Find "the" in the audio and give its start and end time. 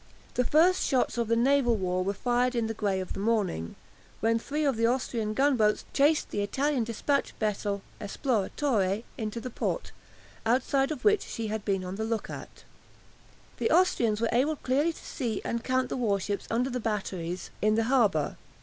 0.33-0.43, 1.27-1.35, 2.65-2.73, 3.13-3.19, 4.75-4.87, 6.31-6.41, 9.39-9.51, 11.97-12.03, 13.57-13.69, 15.89-15.97, 16.71-16.79, 17.75-17.83